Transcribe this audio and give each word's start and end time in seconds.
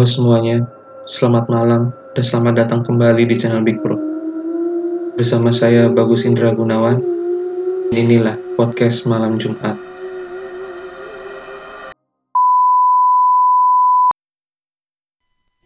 Halo 0.00 0.08
semuanya, 0.08 0.64
selamat 1.04 1.52
malam 1.52 1.92
dan 2.16 2.24
selamat 2.24 2.64
datang 2.64 2.80
kembali 2.88 3.20
di 3.28 3.36
channel 3.36 3.60
Big 3.60 3.84
Bro. 3.84 4.00
Bersama 5.12 5.52
saya 5.52 5.92
Bagus 5.92 6.24
Indra 6.24 6.56
Gunawan. 6.56 7.04
Inilah 7.92 8.40
podcast 8.56 9.04
malam 9.04 9.36
Jumat. 9.36 9.76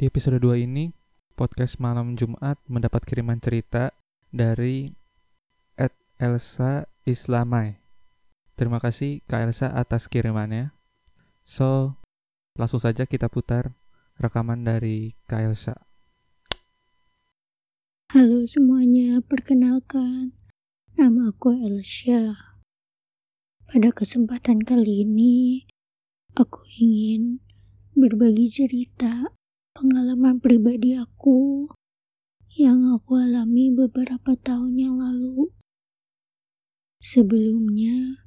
Di 0.03 0.11
episode 0.11 0.43
2 0.43 0.67
ini, 0.67 0.91
podcast 1.39 1.79
malam 1.79 2.19
Jumat 2.19 2.59
mendapat 2.67 3.07
kiriman 3.07 3.39
cerita 3.39 3.95
dari 4.35 4.91
Ed 5.79 5.95
Elsa 6.19 6.91
Islamai. 7.07 7.79
Terima 8.59 8.83
kasih 8.83 9.23
Kak 9.31 9.47
Elsa 9.47 9.71
atas 9.79 10.11
kirimannya. 10.11 10.75
So, 11.47 11.95
langsung 12.59 12.83
saja 12.83 13.07
kita 13.07 13.31
putar 13.31 13.84
rekaman 14.19 14.63
dari 14.63 15.19
Kak 15.27 15.43
Elsa. 15.43 15.75
Halo 18.15 18.47
semuanya, 18.47 19.19
perkenalkan. 19.27 20.39
Nama 20.95 21.35
aku 21.35 21.51
Elsa. 21.51 22.55
Pada 23.67 23.91
kesempatan 23.91 24.63
kali 24.63 25.03
ini, 25.03 25.67
aku 26.39 26.63
ingin 26.79 27.43
berbagi 27.99 28.47
cerita 28.47 29.35
pengalaman 29.75 30.39
pribadi 30.39 30.95
aku 30.95 31.67
yang 32.55 32.87
aku 32.95 33.19
alami 33.19 33.75
beberapa 33.75 34.39
tahun 34.39 34.79
yang 34.79 34.95
lalu. 34.95 35.51
Sebelumnya, 37.03 38.23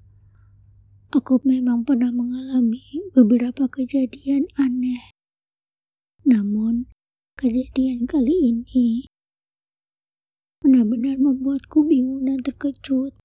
aku 1.15 1.39
memang 1.47 1.87
pernah 1.87 2.11
mengalami 2.11 3.07
beberapa 3.15 3.71
kejadian 3.71 4.51
aneh. 4.59 5.16
Namun, 6.27 6.91
kejadian 7.39 8.03
kali 8.03 8.51
ini 8.51 9.07
benar-benar 10.59 11.15
membuatku 11.15 11.87
bingung 11.87 12.27
dan 12.27 12.43
terkejut 12.43 13.15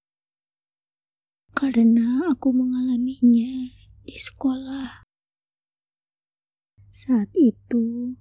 karena 1.51 2.31
aku 2.31 2.55
mengalaminya 2.55 3.75
di 4.07 4.15
sekolah. 4.15 5.03
Saat 6.95 7.35
itu, 7.35 8.15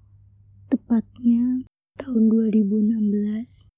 tepatnya 0.74 1.62
tahun 2.02 2.34
2016, 2.34 3.70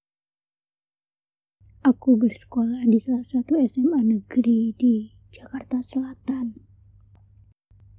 aku 1.83 2.15
bersekolah 2.15 2.87
di 2.87 3.03
salah 3.03 3.27
satu 3.27 3.59
SMA 3.59 4.07
negeri 4.07 4.71
di 4.79 5.11
Jakarta 5.35 5.83
Selatan. 5.83 6.63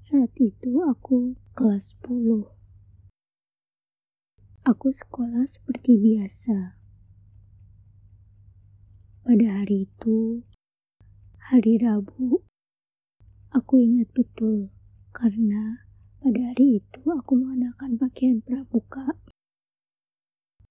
Saat 0.00 0.33
itu 0.41 0.80
aku 0.80 1.36
kelas 1.52 2.00
10. 2.00 2.64
Aku 4.65 4.89
sekolah 4.89 5.45
seperti 5.45 6.01
biasa. 6.01 6.81
Pada 9.20 9.61
hari 9.61 9.84
itu, 9.84 10.41
hari 11.53 11.77
Rabu, 11.77 12.41
aku 13.53 13.75
ingat 13.77 14.09
betul 14.17 14.73
karena 15.12 15.85
pada 16.17 16.41
hari 16.48 16.81
itu 16.81 17.05
aku 17.12 17.37
mengenakan 17.37 18.01
pakaian 18.01 18.41
pramuka. 18.41 19.20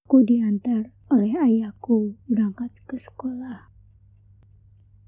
Aku 0.09 0.25
diantar 0.25 0.89
oleh 1.13 1.37
ayahku 1.37 2.17
berangkat 2.25 2.73
ke 2.89 2.97
sekolah. 2.97 3.69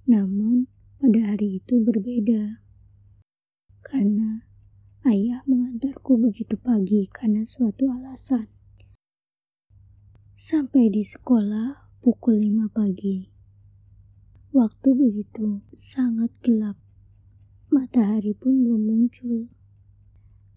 Namun, 0.06 0.70
pada 1.02 1.34
hari 1.34 1.58
itu 1.58 1.82
berbeda. 1.82 2.62
Karena 3.82 4.46
ayah 5.10 5.42
mengantarku 5.50 6.22
begitu 6.22 6.54
pagi 6.62 7.10
karena 7.10 7.42
suatu 7.50 7.90
alasan. 7.90 8.55
Sampai 10.36 10.92
di 10.92 11.00
sekolah 11.00 11.96
pukul 12.04 12.44
5 12.44 12.68
pagi. 12.68 13.24
Waktu 14.52 14.90
begitu 14.92 15.64
sangat 15.72 16.28
gelap. 16.44 16.76
Matahari 17.72 18.36
pun 18.36 18.68
belum 18.68 18.84
muncul. 18.84 19.48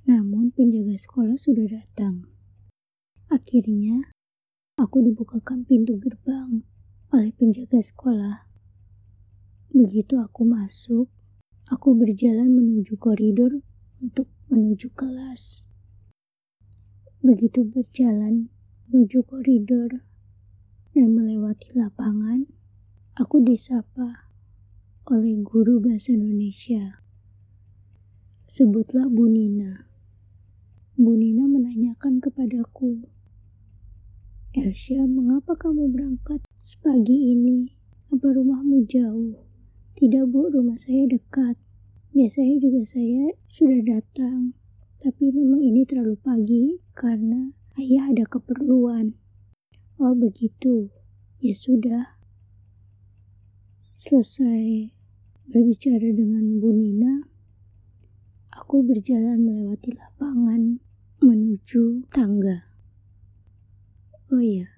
Namun 0.03 0.51
penjaga 0.51 0.99
sekolah 0.99 1.39
sudah 1.39 1.71
datang. 1.71 2.27
Akhirnya, 3.31 4.11
aku 4.75 4.99
dibukakan 4.99 5.63
pintu 5.63 5.95
gerbang 5.95 6.67
oleh 7.15 7.31
penjaga 7.39 7.79
sekolah. 7.79 8.51
Begitu 9.71 10.19
aku 10.19 10.43
masuk, 10.43 11.07
aku 11.71 11.95
berjalan 11.95 12.51
menuju 12.51 12.99
koridor 12.99 13.63
untuk 14.03 14.27
menuju 14.51 14.91
kelas. 14.99 15.71
Begitu 17.23 17.63
berjalan 17.63 18.51
menuju 18.89 19.21
koridor 19.29 20.01
dan 20.97 21.13
melewati 21.13 21.77
lapangan, 21.77 22.49
aku 23.21 23.45
disapa 23.45 24.33
oleh 25.05 25.37
guru 25.45 25.77
bahasa 25.77 26.17
Indonesia. 26.17 27.05
Sebutlah 28.49 29.13
Bu 29.13 29.29
Nina. 29.29 29.93
Bu 30.97 31.13
Nina 31.21 31.45
menanyakan 31.45 32.17
kepadaku, 32.25 33.05
Elsya, 34.57 35.05
mengapa 35.05 35.53
kamu 35.53 35.93
berangkat 35.93 36.41
sepagi 36.65 37.37
ini? 37.37 37.77
Apa 38.09 38.33
rumahmu 38.33 38.89
jauh? 38.89 39.45
Tidak 40.01 40.25
bu, 40.33 40.49
rumah 40.49 40.81
saya 40.81 41.05
dekat. 41.05 41.61
Biasanya 42.17 42.57
juga 42.57 42.89
saya 42.89 43.37
sudah 43.53 43.85
datang, 43.85 44.57
tapi 44.97 45.29
memang 45.29 45.61
ini 45.61 45.85
terlalu 45.85 46.17
pagi 46.17 46.81
karena 46.97 47.53
ayah 47.79 48.11
ada 48.11 48.27
keperluan. 48.27 49.15
Oh 50.03 50.15
begitu, 50.19 50.91
ya 51.39 51.55
sudah, 51.55 52.19
Selesai 53.99 54.95
berbicara 55.51 56.15
dengan 56.15 56.63
Bu 56.63 56.71
Nina, 56.71 57.27
aku 58.55 58.87
berjalan 58.87 59.43
melewati 59.43 59.91
lapangan 59.91 60.79
menuju 61.19 62.07
tangga. 62.07 62.71
Oh 64.31 64.39
iya, 64.39 64.71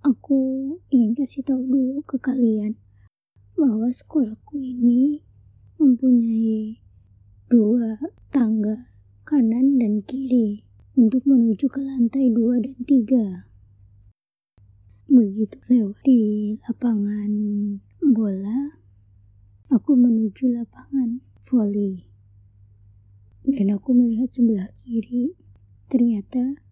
aku 0.00 0.72
ingin 0.88 1.12
kasih 1.12 1.44
tahu 1.44 1.68
dulu 1.68 2.00
ke 2.08 2.16
kalian 2.16 2.80
bahwa 3.60 3.92
sekolahku 3.92 4.56
ini 4.56 5.20
mempunyai 5.76 6.80
dua 7.52 8.00
tangga 8.32 8.88
kanan 9.28 9.76
dan 9.76 10.00
kiri 10.00 10.65
untuk 10.96 11.28
menuju 11.28 11.68
ke 11.68 11.76
lantai 11.84 12.32
dua 12.32 12.56
dan 12.56 12.80
tiga. 12.88 13.52
Begitu 15.12 15.60
lewat 15.68 16.00
di 16.08 16.56
lapangan 16.64 17.30
bola, 18.00 18.80
aku 19.68 19.92
menuju 19.92 20.56
lapangan 20.56 21.20
voli. 21.44 22.08
Dan 23.44 23.76
aku 23.76 23.92
melihat 23.92 24.32
sebelah 24.32 24.72
kiri, 24.72 25.36
ternyata 25.92 26.64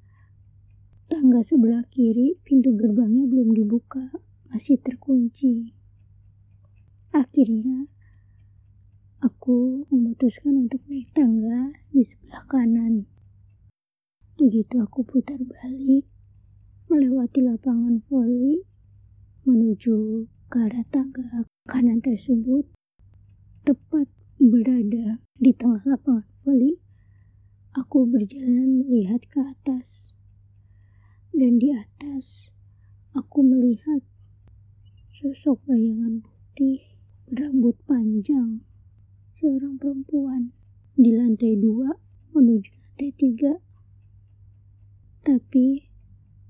tangga 1.12 1.44
sebelah 1.44 1.84
kiri 1.92 2.40
pintu 2.48 2.72
gerbangnya 2.72 3.28
belum 3.28 3.52
dibuka, 3.52 4.08
masih 4.48 4.80
terkunci. 4.80 5.76
Akhirnya, 7.12 7.92
aku 9.20 9.84
memutuskan 9.92 10.64
untuk 10.64 10.80
naik 10.88 11.12
tangga 11.12 11.76
di 11.92 12.00
sebelah 12.00 12.42
kanan. 12.48 13.13
Begitu 14.44 14.76
aku 14.76 15.00
putar 15.00 15.40
balik, 15.40 16.04
melewati 16.92 17.40
lapangan 17.40 18.04
voli, 18.12 18.60
menuju 19.48 20.28
ke 20.52 20.68
arah 20.68 20.84
tangga 20.92 21.48
kanan 21.64 22.04
tersebut 22.04 22.68
tepat 23.64 24.04
berada 24.36 25.24
di 25.40 25.48
tengah 25.48 25.80
lapangan 25.88 26.28
voli. 26.44 26.76
Aku 27.72 28.04
berjalan 28.04 28.84
melihat 28.84 29.24
ke 29.32 29.40
atas, 29.40 30.12
dan 31.32 31.56
di 31.56 31.72
atas 31.72 32.52
aku 33.16 33.40
melihat 33.40 34.04
sosok 35.08 35.64
bayangan 35.64 36.20
putih 36.20 37.00
berambut 37.32 37.80
panjang 37.88 38.60
seorang 39.32 39.80
perempuan 39.80 40.52
di 41.00 41.16
lantai 41.16 41.56
dua 41.56 41.96
menuju 42.36 42.68
lantai 42.76 43.08
tiga. 43.16 43.56
Tapi 45.24 45.88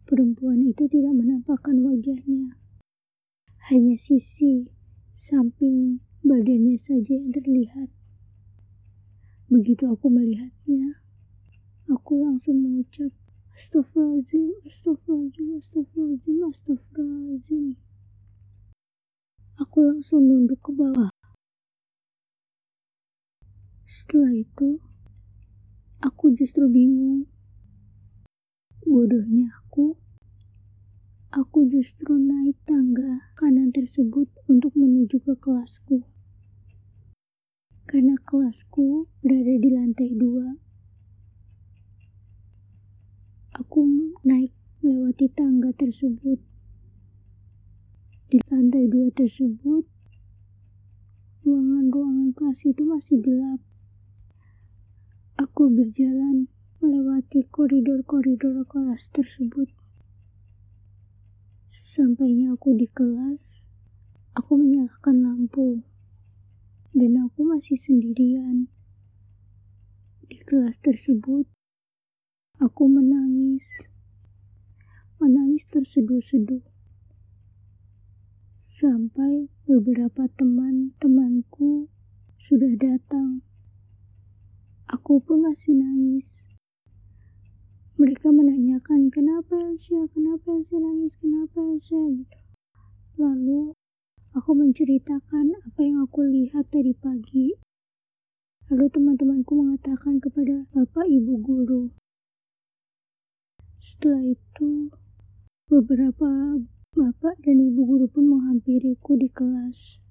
perempuan 0.03 0.67
itu 0.67 0.91
tidak 0.91 1.15
menampakkan 1.15 1.79
wajahnya. 1.87 2.59
Hanya 3.71 3.95
sisi 3.95 4.67
samping 5.15 6.03
badannya 6.27 6.75
saja 6.75 7.15
yang 7.15 7.31
terlihat. 7.31 7.95
Begitu 9.47 9.87
aku 9.87 10.11
melihatnya, 10.11 10.99
aku 11.87 12.19
langsung 12.19 12.59
mengucap 12.67 13.15
Astagfirullahaladzim, 13.55 14.51
astagfirullahaladzim, 14.67 15.47
astagfirullahaladzim, 15.63 16.39
astagfirullahaladzim. 16.51 17.67
Aku 19.63 19.79
langsung 19.87 20.27
nunduk 20.27 20.59
ke 20.59 20.75
bawah. 20.75 21.15
Setelah 23.87 24.35
itu, 24.35 24.83
aku 26.03 26.35
justru 26.35 26.67
bingung 26.67 27.31
Bodohnya 28.85 29.49
aku, 29.65 29.97
aku 31.33 31.65
justru 31.73 32.21
naik 32.21 32.61
tangga 32.69 33.33
kanan 33.33 33.73
tersebut 33.73 34.29
untuk 34.45 34.77
menuju 34.77 35.25
ke 35.25 35.33
kelasku. 35.41 36.05
Karena 37.89 38.13
kelasku 38.21 39.09
berada 39.25 39.57
di 39.57 39.73
lantai 39.73 40.13
dua. 40.13 40.61
Aku 43.57 43.89
naik 44.21 44.53
melewati 44.85 45.33
tangga 45.33 45.73
tersebut. 45.73 46.45
Di 48.29 48.37
lantai 48.53 48.85
dua 48.93 49.09
tersebut, 49.17 49.89
ruangan-ruangan 51.41 52.37
kelas 52.37 52.69
itu 52.69 52.85
masih 52.85 53.17
gelap. 53.25 53.65
Aku 55.41 55.73
berjalan 55.73 56.53
melewati 56.85 57.41
koridor-koridor 57.49 58.61
kelas 58.69 59.09
tersebut. 59.09 59.73
Sesampainya 61.65 62.53
aku 62.53 62.77
di 62.77 62.85
kelas, 62.85 63.65
aku 64.37 64.61
menyalakan 64.61 65.25
lampu, 65.25 65.81
dan 66.93 67.25
aku 67.25 67.41
masih 67.49 67.81
sendirian. 67.81 68.69
Di 70.29 70.37
kelas 70.45 70.77
tersebut, 70.85 71.49
aku 72.61 72.85
menangis, 72.85 73.89
menangis 75.17 75.65
terseduh-seduh. 75.65 76.69
Sampai 78.61 79.49
beberapa 79.65 80.29
teman-temanku 80.37 81.89
sudah 82.37 82.77
datang. 82.77 83.41
Aku 84.85 85.25
pun 85.25 85.49
masih 85.49 85.81
nangis. 85.81 86.54
Mereka 88.05 88.29
menanyakan 88.37 89.09
kenapa 89.09 89.57
Elsa, 89.65 90.05
kenapa 90.13 90.53
Elsa 90.53 90.77
nangis, 90.77 91.17
kenapa 91.17 91.57
Elsa 91.73 91.97
gitu. 92.13 92.37
Lalu 93.17 93.73
aku 94.37 94.53
menceritakan 94.53 95.57
apa 95.65 95.81
yang 95.81 96.05
aku 96.05 96.21
lihat 96.21 96.69
tadi 96.69 96.93
pagi. 96.93 97.57
Lalu 98.69 98.93
teman-temanku 98.93 99.57
mengatakan 99.57 100.21
kepada 100.21 100.69
bapak 100.77 101.09
ibu 101.09 101.41
guru. 101.41 101.97
Setelah 103.81 104.37
itu, 104.37 104.93
beberapa 105.73 106.61
bapak 106.93 107.41
dan 107.41 107.57
ibu 107.57 107.89
guru 107.89 108.05
pun 108.05 108.29
menghampiriku 108.29 109.17
di 109.17 109.33
kelas. 109.33 110.05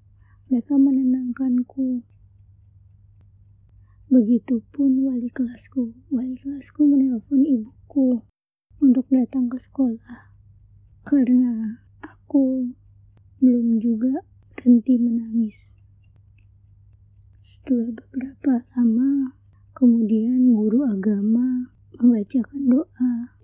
Mereka 0.50 0.82
menenangkanku. 0.82 2.02
Begitupun 4.10 4.90
wali 5.06 5.30
kelasku. 5.30 5.94
Wali 6.10 6.34
kelasku 6.34 6.82
menelpon 6.86 7.46
ibuku 7.46 7.83
untuk 8.82 9.06
datang 9.08 9.46
ke 9.46 9.54
sekolah. 9.54 10.34
Karena 11.06 11.84
aku 12.02 12.74
belum 13.38 13.78
juga 13.78 14.26
berhenti 14.54 14.98
menangis. 14.98 15.78
Setelah 17.44 17.92
beberapa 17.92 18.64
lama, 18.74 19.36
kemudian 19.76 20.48
guru 20.50 20.88
agama 20.88 21.76
membacakan 22.00 22.72
doa, 22.72 23.36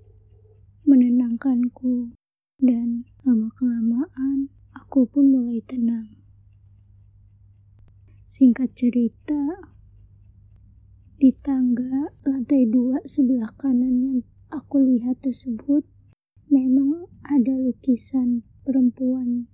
menenangkanku, 0.88 2.16
dan 2.58 3.04
lama-kelamaan 3.22 4.48
aku 4.72 5.04
pun 5.04 5.28
mulai 5.28 5.60
tenang. 5.62 6.16
Singkat 8.24 8.72
cerita, 8.72 9.68
di 11.20 11.36
tangga 11.36 12.16
lantai 12.24 12.64
dua 12.64 13.04
sebelah 13.04 13.52
kanan 13.60 14.00
yang 14.00 14.20
aku 14.50 14.82
lihat 14.82 15.22
tersebut 15.22 15.86
memang 16.50 17.06
ada 17.22 17.54
lukisan 17.54 18.42
perempuan 18.66 19.46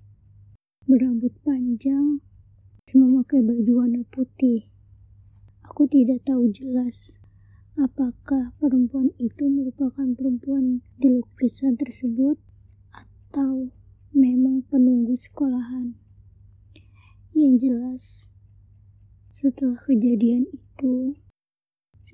berambut 0.89 1.37
panjang 1.45 2.25
dan 2.89 2.97
memakai 2.97 3.45
baju 3.45 3.73
warna 3.85 4.03
putih. 4.09 4.73
Aku 5.69 5.85
tidak 5.85 6.25
tahu 6.25 6.49
jelas 6.49 7.21
apakah 7.77 8.57
perempuan 8.57 9.13
itu 9.21 9.45
merupakan 9.53 10.09
perempuan 10.17 10.81
di 10.97 11.13
lukisan 11.13 11.77
tersebut 11.77 12.41
atau 12.89 13.69
memang 14.17 14.65
penunggu 14.65 15.13
sekolahan. 15.13 15.93
Yang 17.37 17.55
jelas, 17.69 18.05
setelah 19.29 19.77
kejadian 19.85 20.49
itu, 20.49 21.21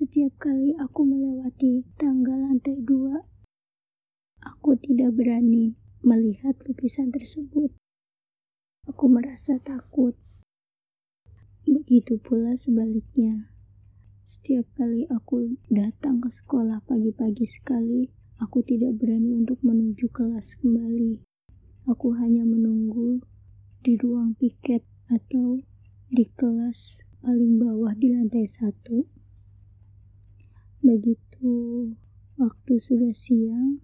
setiap 0.03 0.35
kali 0.51 0.75
aku 0.83 1.07
melewati 1.07 1.87
tangga 1.95 2.35
lantai 2.35 2.83
dua, 2.83 3.23
aku 4.43 4.75
tidak 4.75 5.15
berani 5.15 5.79
melihat 6.03 6.59
lukisan 6.67 7.15
tersebut. 7.15 7.71
Aku 8.91 9.07
merasa 9.07 9.63
takut. 9.63 10.19
Begitu 11.63 12.19
pula 12.19 12.59
sebaliknya. 12.59 13.55
Setiap 14.27 14.75
kali 14.75 15.07
aku 15.07 15.55
datang 15.71 16.19
ke 16.19 16.35
sekolah 16.35 16.83
pagi-pagi 16.83 17.47
sekali, 17.47 18.11
aku 18.43 18.59
tidak 18.67 18.99
berani 18.99 19.39
untuk 19.39 19.63
menuju 19.63 20.11
kelas 20.11 20.59
kembali. 20.59 21.23
Aku 21.87 22.19
hanya 22.19 22.43
menunggu 22.43 23.23
di 23.87 23.95
ruang 23.95 24.35
piket 24.35 24.83
atau 25.07 25.63
di 26.11 26.27
kelas 26.27 27.07
paling 27.23 27.63
bawah 27.63 27.95
di 27.95 28.11
lantai 28.11 28.51
satu. 28.51 29.22
Begitu 30.83 31.95
waktu 32.43 32.75
sudah 32.75 33.15
siang 33.15 33.79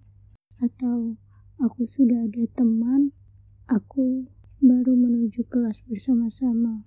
atau 0.59 1.15
aku 1.63 1.87
sudah 1.87 2.27
ada 2.27 2.43
teman, 2.59 3.15
aku 3.71 4.27
baru 4.59 4.99
menuju 4.99 5.47
kelas 5.47 5.87
bersama-sama. 5.87 6.83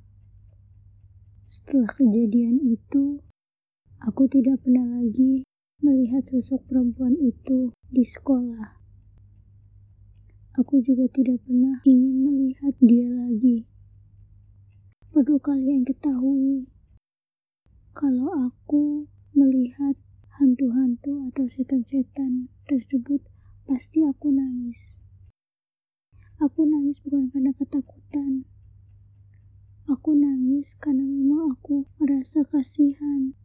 Setelah 1.48 1.88
kejadian 1.96 2.60
itu, 2.60 3.24
aku 4.04 4.28
tidak 4.28 4.60
pernah 4.60 5.00
lagi 5.00 5.48
melihat 5.80 6.28
sosok 6.28 6.68
perempuan 6.68 7.16
itu 7.16 7.72
di 7.88 8.04
sekolah. 8.04 8.84
Aku 10.60 10.84
juga 10.84 11.08
tidak 11.08 11.40
pernah 11.48 11.80
ingin 11.88 12.28
melihat 12.28 12.76
dia 12.84 13.08
lagi. 13.08 13.64
Perlu 15.16 15.40
kalian 15.40 15.88
ketahui, 15.88 16.68
kalau 17.96 18.52
aku 18.52 19.08
melihat 19.32 19.96
hantu-hantu 20.40 21.28
atau 21.28 21.44
setan-setan 21.44 22.48
tersebut, 22.64 23.20
pasti 23.68 24.00
aku 24.08 24.32
nangis. 24.32 25.04
Aku 26.40 26.64
nangis 26.66 27.04
bukan 27.04 27.28
karena 27.30 27.52
ketakutan. 27.54 28.48
Aku 29.92 30.16
nangis 30.16 30.74
karena 30.80 31.04
memang 31.04 31.52
aku 31.52 31.86
merasa 32.00 32.48
kasihan. 32.48 33.36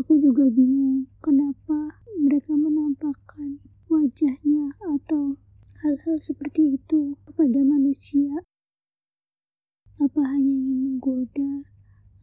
Aku 0.00 0.16
juga 0.16 0.48
bingung 0.48 1.12
kenapa 1.20 2.00
mereka 2.16 2.56
menampakkan 2.56 3.60
wajahnya 3.92 4.74
atau 4.80 5.36
hal-hal 5.84 6.16
seperti 6.16 6.80
itu 6.80 7.20
kepada 7.28 7.60
manusia. 7.62 8.42
Apa 10.00 10.24
hanya 10.24 10.56
ingin 10.56 10.78
menggoda 10.88 11.68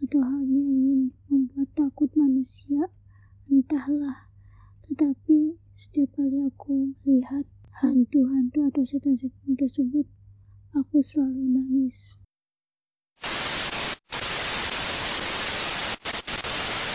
atau 0.01 0.22
hanya 0.25 0.63
ingin 0.65 1.13
membuat 1.29 1.70
takut 1.77 2.10
manusia? 2.17 2.89
Entahlah. 3.48 4.27
Tetapi 4.88 5.56
setiap 5.72 6.20
kali 6.20 6.44
aku 6.44 6.92
melihat 7.08 7.48
hantu-hantu 7.80 8.68
atau 8.68 8.84
setan-setan 8.84 9.56
tersebut, 9.56 10.04
aku 10.75 11.00
selalu 11.00 11.56
nangis. 11.56 12.20